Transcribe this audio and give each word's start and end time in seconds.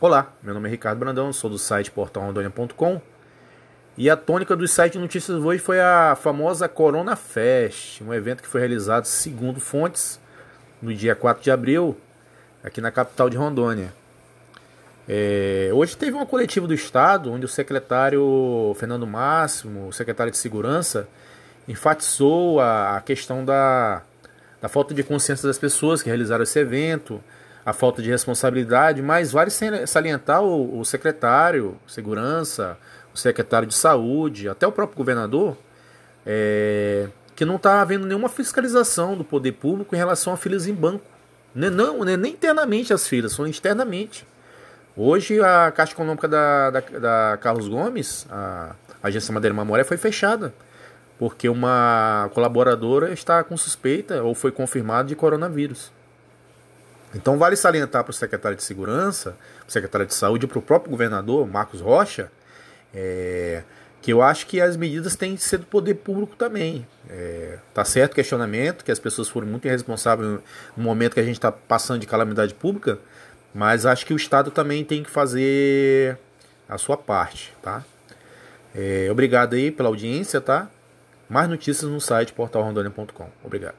Olá, 0.00 0.32
meu 0.40 0.54
nome 0.54 0.68
é 0.68 0.70
Ricardo 0.70 1.00
Brandão, 1.00 1.32
sou 1.32 1.50
do 1.50 1.58
site 1.58 1.90
portalrondônia.com 1.90 3.02
e 3.96 4.08
a 4.08 4.16
tônica 4.16 4.54
do 4.54 4.68
site 4.68 4.96
notícias 4.96 5.42
hoje 5.42 5.60
foi 5.60 5.80
a 5.80 6.14
famosa 6.14 6.68
Corona 6.68 7.16
Fest, 7.16 8.00
um 8.00 8.14
evento 8.14 8.40
que 8.40 8.48
foi 8.48 8.60
realizado, 8.60 9.06
segundo 9.06 9.58
fontes, 9.58 10.20
no 10.80 10.94
dia 10.94 11.16
4 11.16 11.42
de 11.42 11.50
abril, 11.50 11.98
aqui 12.62 12.80
na 12.80 12.92
capital 12.92 13.28
de 13.28 13.36
Rondônia. 13.36 13.92
É, 15.08 15.70
hoje 15.72 15.96
teve 15.96 16.12
uma 16.12 16.26
coletiva 16.26 16.68
do 16.68 16.74
Estado, 16.74 17.32
onde 17.32 17.44
o 17.44 17.48
secretário 17.48 18.76
Fernando 18.78 19.04
Máximo, 19.04 19.88
o 19.88 19.92
secretário 19.92 20.30
de 20.30 20.38
Segurança, 20.38 21.08
enfatizou 21.66 22.60
a, 22.60 22.98
a 22.98 23.00
questão 23.00 23.44
da, 23.44 24.02
da 24.62 24.68
falta 24.68 24.94
de 24.94 25.02
consciência 25.02 25.48
das 25.48 25.58
pessoas 25.58 26.04
que 26.04 26.08
realizaram 26.08 26.44
esse 26.44 26.56
evento, 26.56 27.20
a 27.68 27.72
falta 27.74 28.00
de 28.00 28.08
responsabilidade, 28.08 29.02
mas 29.02 29.30
vale 29.30 29.50
salientar 29.86 30.42
o, 30.42 30.80
o 30.80 30.84
secretário 30.86 31.76
de 31.86 31.92
Segurança, 31.92 32.78
o 33.14 33.18
secretário 33.18 33.68
de 33.68 33.74
Saúde, 33.74 34.48
até 34.48 34.66
o 34.66 34.72
próprio 34.72 34.96
governador, 34.96 35.54
é, 36.24 37.08
que 37.36 37.44
não 37.44 37.56
está 37.56 37.82
havendo 37.82 38.06
nenhuma 38.06 38.30
fiscalização 38.30 39.18
do 39.18 39.22
poder 39.22 39.52
público 39.52 39.94
em 39.94 39.98
relação 39.98 40.32
a 40.32 40.36
filas 40.38 40.66
em 40.66 40.72
banco. 40.72 41.04
Não, 41.54 41.70
não, 41.70 42.04
nem 42.04 42.32
internamente 42.32 42.94
as 42.94 43.06
filas, 43.06 43.32
são 43.32 43.46
externamente. 43.46 44.26
Hoje 44.96 45.38
a 45.38 45.70
Caixa 45.70 45.92
Econômica 45.92 46.26
da, 46.26 46.70
da, 46.70 46.80
da 46.80 47.36
Carlos 47.36 47.68
Gomes, 47.68 48.26
a 48.30 48.74
agência 49.02 49.30
Madeira 49.34 49.54
Mamoré, 49.54 49.84
foi 49.84 49.98
fechada 49.98 50.54
porque 51.18 51.48
uma 51.48 52.30
colaboradora 52.32 53.12
está 53.12 53.42
com 53.44 53.56
suspeita 53.56 54.22
ou 54.22 54.34
foi 54.34 54.52
confirmada 54.52 55.08
de 55.08 55.16
coronavírus. 55.16 55.97
Então 57.14 57.38
vale 57.38 57.56
salientar 57.56 58.04
para 58.04 58.10
o 58.10 58.14
secretário 58.14 58.56
de 58.56 58.62
Segurança, 58.62 59.36
o 59.66 59.70
secretário 59.70 60.06
de 60.06 60.14
Saúde 60.14 60.44
e 60.44 60.48
para 60.48 60.58
o 60.58 60.62
próprio 60.62 60.90
governador, 60.90 61.46
Marcos 61.46 61.80
Rocha, 61.80 62.30
é, 62.94 63.62
que 64.00 64.12
eu 64.12 64.22
acho 64.22 64.46
que 64.46 64.60
as 64.60 64.76
medidas 64.76 65.16
têm 65.16 65.34
que 65.34 65.42
ser 65.42 65.58
do 65.58 65.66
poder 65.66 65.94
público 65.94 66.36
também. 66.36 66.86
É, 67.08 67.58
tá 67.72 67.84
certo 67.84 68.12
o 68.12 68.14
questionamento, 68.14 68.84
que 68.84 68.92
as 68.92 68.98
pessoas 68.98 69.28
foram 69.28 69.46
muito 69.46 69.66
irresponsáveis 69.66 70.40
no 70.76 70.84
momento 70.84 71.14
que 71.14 71.20
a 71.20 71.24
gente 71.24 71.36
está 71.36 71.50
passando 71.50 72.00
de 72.00 72.06
calamidade 72.06 72.54
pública, 72.54 72.98
mas 73.54 73.86
acho 73.86 74.04
que 74.04 74.12
o 74.12 74.16
Estado 74.16 74.50
também 74.50 74.84
tem 74.84 75.02
que 75.02 75.10
fazer 75.10 76.18
a 76.68 76.76
sua 76.76 76.96
parte, 76.96 77.54
tá? 77.62 77.82
É, 78.74 79.08
obrigado 79.10 79.54
aí 79.54 79.70
pela 79.70 79.88
audiência, 79.88 80.40
tá? 80.40 80.68
Mais 81.28 81.48
notícias 81.48 81.90
no 81.90 82.00
site 82.00 82.32
portalrondônia.com. 82.32 83.28
Obrigado. 83.42 83.74